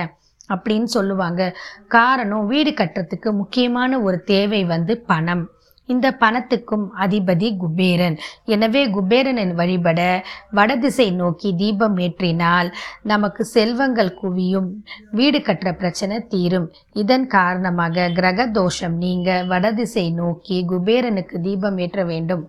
அப்படின்னு 0.54 0.84
சொல்லுவாங்க. 0.84 1.56
காரணம் 1.88 2.46
வீடு 2.46 2.70
கட்டுறதுக்கு 2.70 3.32
முக்கியமான 3.32 4.00
ஒரு 4.00 4.22
தேவை 4.22 4.64
வந்து 4.64 4.98
பணம். 4.98 5.44
இந்த 5.88 6.16
பணத்துக்கும் 6.20 6.86
அதிபதி 6.98 7.56
குபேரன். 7.56 8.16
எனவே 8.44 8.80
குபேரனை 8.86 9.54
வழிபட 9.54 10.24
வடதிசை 10.50 11.10
நோக்கி 11.10 11.54
தீபம் 11.54 11.96
ஏற்றினால் 11.96 12.72
நமக்கு 13.02 13.44
செல்வங்கள் 13.44 14.18
குவியும் 14.22 14.68
வீடு 15.10 15.38
கட்டுற 15.38 15.72
பிரச்சனை 15.72 16.18
தீரும். 16.28 16.72
இதன் 16.92 17.26
காரணமாக 17.26 18.08
கிரக 18.08 18.46
தோஷம் 18.46 18.96
நீங்க 18.96 19.44
வடதிசை 19.48 20.10
நோக்கி 20.10 20.64
குபேரனுக்கு 20.68 21.38
தீபம் 21.40 21.78
ஏற்ற 21.78 22.04
வேண்டும். 22.04 22.44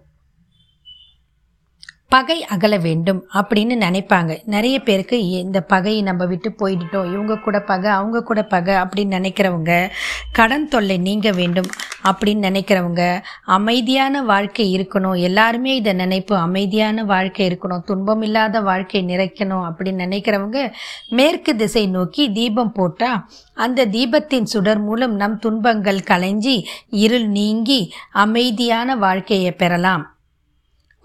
பகை 2.09 2.45
அகல 2.45 2.77
வேண்டும் 2.77 3.25
அப்படின்னு 3.33 3.75
நினைப்பாங்க. 3.85 4.37
நிறைய 4.45 4.79
பேருக்கு 4.79 5.27
இந்த 5.29 5.61
பகையை 5.61 6.01
நம்ம 6.01 6.25
விட்டு 6.25 6.49
போயிட்டோம் 6.49 7.11
இவங்க 7.13 7.37
கூட 7.37 7.59
பகை 7.59 7.91
அவங்க 7.91 8.23
கூட 8.23 8.43
பகை 8.43 8.75
அப்படின்னு 8.75 9.13
நினைக்கிறவங்க 9.17 9.89
கடன் 10.31 10.67
தொல்லை 10.67 10.97
நீங்க 10.97 11.31
வேண்டும் 11.31 11.65
அப்படின்னு 12.03 12.45
நினைக்கிறவங்க 12.49 13.21
அமைதியான 13.43 14.23
வாழ்க்கை 14.23 14.79
இருக்கணும். 14.79 15.19
எல்லாருமே 15.19 15.75
இதை 15.75 15.93
நினைப்பு 15.93 16.35
அமைதியான 16.35 17.03
வாழ்க்கை 17.03 17.47
இருக்கணும். 17.47 17.83
துன்பம் 17.83 18.21
இல்லாத 18.21 18.61
வாழ்க்கை 18.61 19.03
நிறைக்கணும் 19.03 19.65
அப்படின்னு 19.67 20.03
நினைக்கிறவங்க 20.05 20.71
மேற்கு 21.09 21.55
திசை 21.55 21.87
நோக்கி 21.87 22.31
தீபம் 22.31 22.71
போட்டால் 22.71 23.29
அந்த 23.53 23.85
தீபத்தின் 23.85 24.43
சுடர் 24.43 24.79
மூலம் 24.79 25.15
நம் 25.15 25.39
துன்பங்கள் 25.39 25.97
கலைஞ்சி 25.97 26.63
இருள் 26.89 27.27
நீங்கி 27.27 27.91
அமைதியான 28.11 28.95
வாழ்க்கையை 28.95 29.51
பெறலாம். 29.51 30.16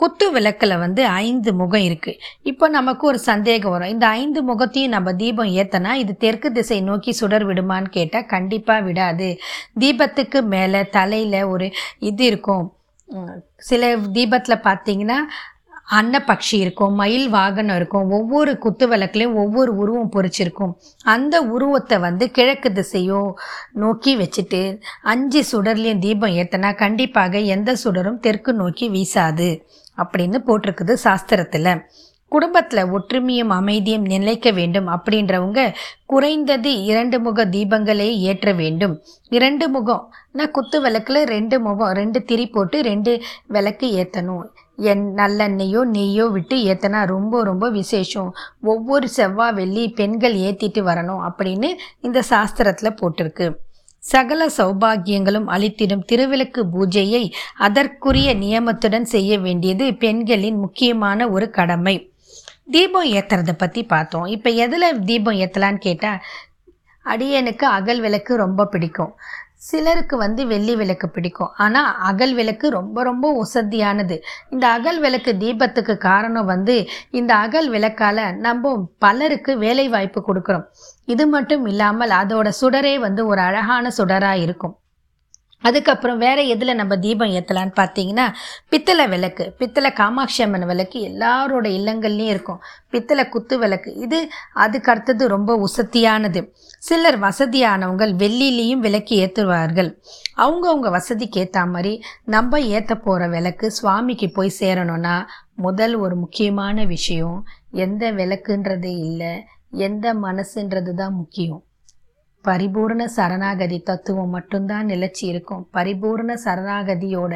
குத்து 0.03 0.27
விளக்கில் 0.37 0.81
வந்து 0.85 1.03
ஐந்து 1.25 1.51
முகம் 1.61 1.85
இருக்குது 1.89 2.21
இப்போ 2.51 2.67
நமக்கு 2.79 3.05
ஒரு 3.11 3.21
சந்தேகம் 3.31 3.75
வரும். 3.75 3.93
இந்த 3.95 4.07
ஐந்து 4.23 4.43
முகத்தையும் 4.51 4.95
நம்ம 4.97 5.13
தீபம் 5.23 5.55
ஏத்தனா 5.63 5.93
இது 6.03 6.15
தெற்கு 6.25 6.51
திசை 6.59 6.79
நோக்கி 6.91 7.13
சுடர் 7.21 7.47
விடுமான்னு 7.51 7.95
கேட்டால் 7.99 8.31
கண்டிப்பாக 8.35 8.87
விடாது. 8.89 9.31
தீபத்துக்கு 9.83 10.41
மேலே 10.55 10.83
தலையில் 10.99 11.41
ஒரு 11.55 11.69
இது 12.11 12.25
இருக்கும். 12.33 12.67
சில 13.71 13.95
தீபத்தில் 14.19 14.65
பார்த்தீங்கன்னா 14.69 15.19
அன்னப்பக்ஷி 15.99 16.57
இருக்கும் 16.65 16.95
மயில் 17.01 17.27
வாகனம் 17.35 17.79
இருக்கும். 17.79 18.07
ஒவ்வொரு 18.19 18.53
குத்து 18.65 18.85
விளக்குலையும் 18.93 19.39
ஒவ்வொரு 19.43 19.73
உருவம் 19.83 20.13
பொறிச்சிருக்கும். 20.15 20.73
அந்த 21.15 21.35
உருவத்தை 21.55 21.97
வந்து 22.07 22.25
கிழக்கு 22.37 22.71
திசையோ 22.79 23.21
நோக்கி 23.83 24.13
வச்சுட்டு 24.23 24.63
அஞ்சு 25.13 25.43
சுடர்லேயும் 25.51 26.03
தீபம் 26.07 26.37
ஏற்றினா 26.43 26.71
கண்டிப்பாக 26.85 27.43
எந்த 27.57 27.75
சுடரும் 27.83 28.23
தெற்கு 28.27 28.55
நோக்கி 28.63 28.89
வீசாது. 28.97 29.51
அப்படின்னு 29.99 30.39
போட்டிருக்குது 30.47 30.97
சாஸ்திரத்தில். 31.05 31.75
குடும்பத்தில் 32.29 32.91
ஒற்றுமையும் 32.97 33.53
அமைதியும் 33.57 34.05
நிலைக்க 34.13 34.51
வேண்டும் 34.51 34.87
அப்படின்றவங்க 34.89 35.63
குறைந்தது 36.07 36.71
இரண்டு 36.85 37.21
முக 37.21 37.45
தீபங்களே 37.45 38.07
ஏற்ற 38.31 38.53
வேண்டும். 38.53 38.95
இரண்டு 39.29 39.69
முகம் 39.69 40.05
நான் 40.33 40.51
குத்து 40.51 40.81
விளக்கில் 40.81 41.21
ரெண்டு 41.25 41.61
முகம் 41.61 41.93
ரெண்டு 41.93 42.21
திரி 42.25 42.47
போட்டு 42.47 42.83
ரெண்டு 42.83 43.15
விளக்கு 43.47 43.89
ஏற்றணும் 44.03 44.45
என் 44.91 45.05
நல்லெண்ணெயோ 45.17 45.81
நெய்யோ 45.97 46.27
விட்டு 46.31 46.57
ஏற்றினா 46.57 47.07
ரொம்ப 47.07 47.43
ரொம்ப 47.45 47.69
விசேஷம். 47.71 48.31
ஒவ்வொரு 48.61 49.09
செவ்வாய் 49.09 49.53
வெள்ளி 49.53 49.85
பெண்கள் 49.91 50.35
ஏற்றிட்டு 50.35 50.83
வரணும் 50.91 51.23
அப்படின்னு 51.29 51.71
இந்த 52.01 52.23
சாஸ்திரத்தில் 52.31 52.99
போட்டிருக்கு. 53.03 53.49
சகல 54.03 54.47
சௌபாகியங்களும் 54.57 55.49
அளித்திடும் 55.55 56.07
திருவிளக்கு 56.13 56.63
பூஜையை 56.75 57.25
அதற்குரிய 57.67 58.35
நியமத்துடன் 58.35 59.07
செய்ய 59.15 59.39
வேண்டியது 59.39 59.85
பெண்களின் 59.95 60.59
முக்கியமான 60.59 61.29
ஒரு 61.31 61.47
கடமை. 61.51 61.95
தீபம் 62.71 63.09
ஏத்துறத 63.13 63.53
பற்றி 63.53 63.83
பார்த்தோம். 63.85 64.27
இப்போ 64.27 64.51
எதில் 64.65 65.05
தீபம் 65.05 65.39
ஏற்றலான்னு 65.45 65.81
கேட்டால் 65.87 66.23
அடியனுக்கு 67.07 67.67
அகல் 67.79 68.01
விளக்கு 68.01 68.33
ரொம்ப 68.37 68.67
பிடிக்கும். 68.67 69.13
சிலருக்கு 69.69 70.17
வந்து 70.25 70.43
வெள்ளி 70.53 70.75
விளக்கு 70.81 71.09
பிடிக்கும். 71.09 71.53
ஆனால் 71.65 71.91
அகல் 72.11 72.35
விளக்கு 72.39 72.67
ரொம்ப 72.79 73.03
ரொம்ப 73.11 73.27
உசத்தியானது 73.43 74.17
இந்த 74.51 74.65
அகல் 74.77 75.01
விளக்கு 75.05 75.33
தீபத்துக்கு 75.43 75.97
காரணம் 76.09 76.51
வந்து 76.55 76.77
இந்த 77.21 77.33
அகல் 77.45 77.71
விளக்கால் 77.77 78.25
நம்ம 78.47 78.75
பலருக்கு 79.07 79.55
வேலை 79.65 79.89
வாய்ப்பு 79.97 80.23
கொடுக்குறோம். 80.29 80.69
இது 81.15 81.27
மட்டும் 81.37 81.67
இல்லாமல் 81.73 82.19
அதோட 82.23 82.49
சுடரே 82.61 82.95
வந்து 83.07 83.25
ஒரு 83.33 83.43
அழகான 83.49 83.93
சுடராக 83.99 84.45
இருக்கும். 84.47 84.77
அதுக்கப்புறம் 85.63 86.21
வேற 86.25 86.39
எதில் 86.55 86.79
நம்ம 86.81 86.97
தீபம் 87.05 87.35
ஏற்றலான்னு 87.39 87.75
பார்த்தீங்கன்னா 87.81 88.27
பித்தளை 88.73 89.07
விளக்கு. 89.15 89.45
பித்தளை 89.61 89.91
காமாட்சி 90.01 90.43
அம்மன் 90.47 90.67
விளக்கு 90.71 91.01
எல்லாரோட 91.11 91.67
இல்லங்கள்லேயும் 91.79 92.33
இருக்கும். 92.35 92.61
பித்தளை 92.95 93.25
குத்து 93.35 93.57
விளக்கு. 93.59 93.91
இது 94.07 94.21
அதுக்கு 94.65 94.91
அடுத்தது 94.93 95.29
ரொம்ப 95.37 95.57
உசத்தியானது. 95.67 96.43
சிலர் 96.89 97.19
வசதியானவங்கள் 97.27 98.13
வெள்ளிலையும் 98.23 98.85
விளக்கு 98.87 99.17
ஏற்றுவார்கள் 99.25 99.91
அவங்கவுங்க 100.45 100.91
வசதிக்கு 100.91 101.41
ஏற்ற 101.41 101.65
மாதிரி 101.67 101.93
நம்ம 102.35 102.61
ஏற்ற 102.77 102.93
போகிற 103.07 103.29
விளக்கு 103.29 103.67
சுவாமிக்கு 103.71 104.29
போய் 104.31 104.59
சேரணும்னா 104.61 105.17
முதல் 105.67 105.95
ஒரு 106.05 106.15
முக்கியமான 106.17 106.85
விஷயம் 106.85 107.39
எந்த 107.87 108.13
விளக்குன்றது 108.13 108.93
இல்லை 109.09 109.33
எந்த 109.87 110.07
மனசுன்றது 110.15 110.93
தான் 110.95 111.15
முக்கியம். 111.15 111.61
பரிபூர்ண 112.45 113.03
சரணாகதி 113.17 113.79
தத்துவம் 113.83 114.29
மட்டும்தான் 114.29 114.87
நிலைச்சி 114.87 115.25
இருக்கும் 115.25 115.63
பரிபூர்ண 115.73 116.35
சரணாகதியோட 116.45 117.35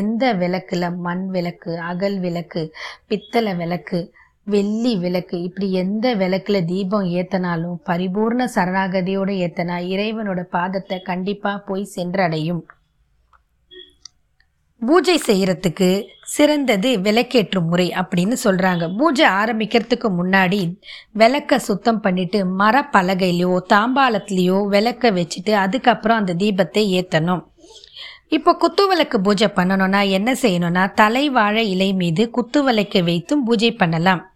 எந்த 0.00 0.32
விளக்குல 0.34 0.96
மண் 0.96 1.26
விளக்கு 1.26 1.72
அகல் 1.80 2.18
விளக்கு 2.18 2.62
பித்தளை 3.06 3.54
விளக்கு 3.54 4.00
வெள்ளி 4.46 4.92
விளக்கு 4.96 5.36
இப்படி 5.42 5.66
எந்த 5.72 6.06
விளக்குல 6.14 6.64
தீபம் 6.64 7.08
ஏத்தனாலும் 7.20 7.78
பரிபூர்ண 7.84 8.46
சரணாகதியோட 8.54 9.30
ஏத்தனா 9.46 9.76
இறைவனோட 9.94 10.42
பாதத்தை 10.56 10.98
கண்டிப்பா 11.02 11.52
போய் 11.66 11.92
சென்றடையும். 11.96 12.62
பூஜை 14.86 15.20
செய்கிறதுக்கு 15.26 16.06
சிறந்தது 16.22 16.98
விளக்கேற்றும் 16.98 17.66
முறை 17.68 17.90
அப்படின்னு 17.90 18.36
சொல்கிறாங்க 18.44 18.96
பூஜை 18.96 19.26
ஆரம்பிக்கிறதுக்கு 19.26 20.08
முன்னாடி 20.18 20.78
விளக்க 21.12 21.58
சுத்தம் 21.58 22.00
பண்ணிட்டு 22.00 22.46
மரப்பலகையிலையோ 22.46 23.56
தாம்பாளத்துலேயோ 23.68 24.68
விளக்க 24.68 25.10
வச்சுட்டு 25.10 25.52
அதுக்கப்புறம் 25.52 26.16
அந்த 26.16 26.34
தீபத்தை 26.34 26.84
ஏற்றணும் 27.00 27.42
இப்போ 28.28 28.56
குத்து 28.56 28.86
விளக்கு 28.86 29.20
பூஜை 29.20 29.46
பண்ணணும்னா 29.46 30.08
என்ன 30.08 30.32
செய்யணும்னா 30.32 30.92
தலைவாழை 31.00 31.62
இலை 31.66 31.92
மீது 31.92 32.30
குத்துவிளக்கை 32.34 33.04
வைத்தும் 33.04 33.44
பூஜை 33.44 33.72
பண்ணலாம். 33.72 34.34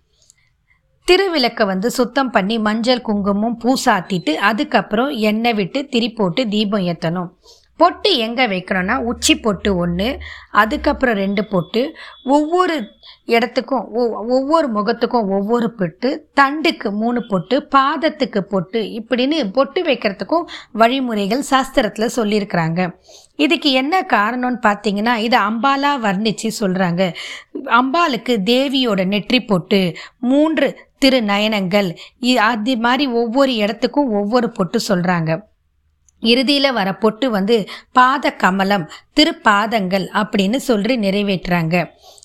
திருவிளக்கை 1.08 1.66
வந்து 1.66 1.90
சுத்தம் 1.90 2.30
பண்ணி 2.30 2.58
மஞ்சள் 2.58 3.00
குங்குமம் 3.00 3.56
பூ 3.56 3.76
சாத்திட்டு 3.84 4.34
அதுக்கப்புறம் 4.34 5.10
எண்ணெய் 5.10 5.54
விட்டு 5.54 5.88
திரி 5.88 6.10
போட்டு 6.10 6.48
தீபம் 6.48 6.80
ஏற்றணும் 6.80 7.32
பொட்டு 7.76 8.16
எங்கே 8.16 8.44
வைக்கணும்னா 8.46 8.96
உச்சி 8.96 9.34
பொட்டு 9.36 9.76
ஒன்று 9.76 10.18
அதுக்கப்புறம் 10.50 11.14
ரெண்டு 11.14 11.44
பொட்டு 11.44 11.96
ஒவ்வொரு 12.24 12.76
இடத்துக்கும் 13.24 13.88
ஒவ்வொரு 14.26 14.66
முகத்துக்கும் 14.68 15.28
ஒவ்வொரு 15.28 15.70
பொட்டு 15.70 16.28
தண்டுக்கு 16.34 16.90
மூணு 16.90 17.26
பொட்டு 17.26 17.68
பாதத்துக்கு 17.76 18.40
பொட்டு 18.40 18.80
இப்படின்னு 19.00 19.52
பொட்டு 19.52 19.82
வைக்கிறதுக்கும் 19.82 20.46
வழிமுறைகள் 20.72 21.44
சாஸ்திரத்தில் 21.50 22.14
சொல்லியிருக்கிறாங்க. 22.16 22.90
இதுக்கு 23.36 23.72
என்ன 23.72 24.00
காரணம்னு 24.00 24.60
பார்த்தீங்கன்னா 24.62 25.16
இதை 25.16 25.38
அம்பாலா 25.38 25.92
வர்ணித்து 26.00 26.50
சொல்கிறாங்க 26.60 27.14
அம்பாளுக்கு 27.80 28.36
தேவியோட 28.44 29.06
நெற்றி 29.06 29.40
பொட்டு 29.44 29.80
மூன்று 30.18 30.68
திரு 30.98 31.20
நயனங்கள் 31.22 31.88
அது 32.36 32.76
மாதிரி 32.76 33.06
ஒவ்வொரு 33.12 33.54
இடத்துக்கும் 33.54 34.12
ஒவ்வொரு 34.12 34.50
பொட்டு 34.50 34.80
சொல்கிறாங்க 34.88 35.52
இறுதியில் 36.24 36.72
வர 36.72 36.88
பொட்டு 36.94 37.26
வந்து 37.30 37.56
பாத 37.92 38.30
கமலம் 38.32 38.86
திருப்பாதங்கள் 39.16 40.06
அப்படின்னு 40.20 40.56
சொல்லி 40.68 40.94
நிறைவேற்றுறாங்க. 40.98 41.76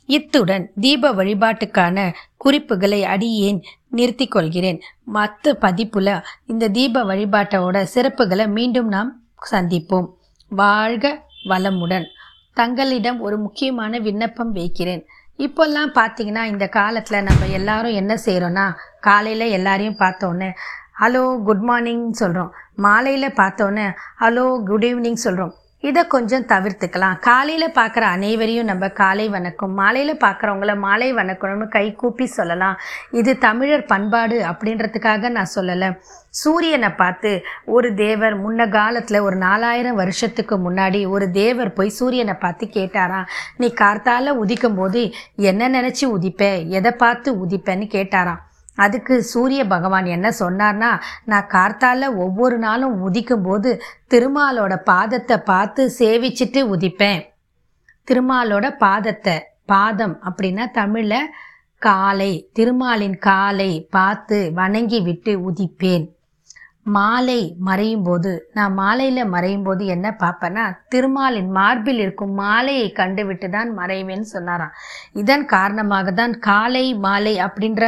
இத்துடன் 0.05 0.65
தீப 0.83 1.11
வழிபாட்டுக்கான 1.13 1.97
குறிப்புகளை 2.37 3.01
அடியேன் 3.03 3.59
நிறுத்தி 3.89 4.27
கொள்கிறேன். 4.27 4.79
மற்ற 5.17 5.57
பதிப்புல 5.61 6.09
இந்த 6.45 6.67
தீப 6.67 7.03
வழிபாட்டோட 7.03 7.77
சிறப்புகளை 7.93 8.47
மீண்டும் 8.47 8.87
நாம் 8.87 9.11
சந்திப்போம். 9.51 10.07
வாழ்க 10.49 11.11
வளமுடன். 11.45 12.07
தங்களிடம் 12.53 13.19
ஒரு 13.21 13.37
முக்கியமான 13.37 13.99
விண்ணப்பம் 13.99 14.51
வைக்கிறேன். 14.51 15.03
இப்போல்லாம் 15.37 15.91
பார்த்தீங்கன்னா 15.95 16.43
இந்த 16.43 16.67
காலத்தில் 16.67 17.23
நம்ம 17.23 17.47
எல்லாரும் 17.47 17.93
என்ன 17.93 18.13
செய்கிறோன்னா 18.25 18.65
காலையில் 19.01 19.45
எல்லாரையும் 19.49 19.99
பார்த்தோன்னே 19.99 20.49
ஹலோ 21.01 21.21
குட் 21.47 21.61
மார்னிங் 21.67 22.05
சொல்கிறோம் 22.11 22.49
மாலையில் 22.85 23.35
பார்த்தோன்னே 23.37 23.85
ஹலோ 24.21 24.45
குட் 24.69 24.85
ஈவினிங் 24.87 25.19
சொல்கிறோம் 25.23 25.53
இதை 25.87 26.01
கொஞ்சம் 26.07 26.47
தவிர்த்துக்கலாம். 26.47 27.19
காலையில் 27.27 27.75
பார்க்குற 27.77 28.03
அனைவரையும் 28.15 28.67
நம்ம 28.71 28.89
காலை 28.89 29.29
வணக்கம். 29.29 29.73
மாலையில் 29.73 30.21
பார்க்குறவங்கள 30.23 30.73
மாலை 30.77 31.07
வணக்கம்னு 31.13 31.67
கை 31.67 31.95
கூப்பி 32.01 32.25
சொல்லலாம். 32.25 32.75
இது 33.11 33.37
தமிழர் 33.37 33.85
பண்பாடு 33.85 34.39
அப்படின்றதுக்காக 34.49 35.29
நான் 35.29 35.53
சொல்லலை. 35.55 35.89
சூரியனை 36.41 36.89
பார்த்து 36.89 37.31
ஒரு 37.65 37.91
தேவர் 37.93 38.35
முன்ன 38.43 38.67
காலத்தில் 38.69 39.19
ஒரு 39.19 39.35
நாலாயிரம் 39.45 39.95
வருஷத்துக்கு 39.95 40.57
முன்னாடி 40.67 41.07
ஒரு 41.07 41.31
தேவர் 41.31 41.73
போய் 41.73 41.97
சூரியனை 41.99 42.33
பார்த்து 42.33 42.67
கேட்டாராம். 42.73 43.29
நீ 43.57 43.69
கார்த்தால 43.81 44.35
உதிக்கும் 44.43 44.77
போது 44.81 45.03
என்ன 45.35 45.71
நினச்சி 45.79 46.07
உதிப்ப? 46.17 46.43
எதை 46.79 46.91
பார்த்து 47.05 47.31
உதிப்பேன்னு 47.45 47.87
கேட்டாராம். 47.97 48.43
அதுக்கு 48.85 49.15
சூரிய 49.31 49.61
பகவான் 49.73 50.07
என்ன 50.15 50.27
சொன்னார்னா 50.39 50.91
நான் 51.31 51.49
கார்த்தால 51.53 52.09
ஒவ்வொரு 52.25 52.57
நாளும் 52.57 52.95
உதிக்கும் 53.07 53.45
போது 53.47 53.71
திருமாலோட 54.13 54.73
பாதத்தை 54.91 55.37
பார்த்து 55.51 55.81
சேவிச்சிட்டு 55.99 56.61
உதிப்பேன். 56.75 57.21
திருமாலோட 58.07 58.67
பாதத்தை 58.85 59.35
பாதம் 59.65 60.15
அப்படின்னா 60.27 60.65
தமிழில் 60.71 61.31
காலை 61.81 62.31
திருமாலின் 62.57 63.17
காலை 63.27 63.71
பார்த்து 63.97 64.37
வணங்கி 64.53 64.99
விட்டு 65.01 65.33
உதிப்பேன். 65.49 66.05
மாலை 66.95 67.39
மறையும் 67.67 68.03
போது 68.07 68.31
நான் 68.57 68.73
மாலையில் 68.79 69.31
மறையும் 69.33 69.65
போது 69.67 69.83
என்ன 69.95 70.07
பார்ப்பேன்னா 70.21 70.63
திருமாலின் 70.91 71.49
மார்பில் 71.57 71.99
இருக்கும் 72.03 72.33
மாலையை 72.41 72.87
கண்டுவிட்டு 72.99 73.47
தான் 73.55 73.69
மறைவேன்னு 73.79 74.27
சொன்னாராம். 74.35 74.73
இதன் 75.21 75.45
காரணமாக 75.55 76.13
தான் 76.19 76.33
காலை 76.47 76.85
மாலை 77.05 77.33
அப்படின்ற 77.47 77.83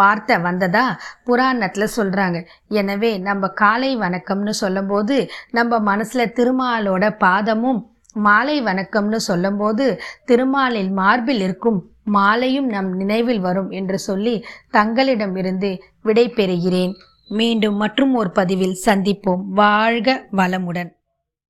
வார்த்தை 0.00 0.38
வந்ததா 0.46 0.86
புராணத்தில் 1.28 1.94
சொல்கிறாங்க 1.96 2.40
எனவே 2.80 3.12
நம்ம 3.28 3.52
காலை 3.62 3.92
வணக்கம்னு 4.04 4.54
சொல்லும்போது 4.62 5.18
நம்ம 5.58 5.80
மனசில் 5.90 6.34
திருமாலோட 6.38 7.04
பாதமும் 7.24 7.80
மாலை 8.26 8.56
வணக்கம்னு 8.68 9.20
சொல்லும்போது 9.30 9.84
திருமாலில் 10.30 10.90
மார்பில் 11.00 11.44
இருக்கும் 11.48 11.78
மாலையும் 12.14 12.68
நம் 12.74 12.90
நினைவில் 13.00 13.44
வரும் 13.44 13.70
என்று 13.80 13.98
சொல்லி 14.08 14.34
தங்களிடமிருந்து 14.76 15.70
விடை 16.06 16.24
பெறுகிறேன். 16.38 16.94
மீண்டும் 17.30 17.76
மற்றும் 17.76 18.14
ஒரு 18.14 18.30
பதிவில் 18.30 18.78
சந்திப்போம். 18.84 19.42
வாழ்க 19.60 20.26
வளமுடன். 20.36 20.90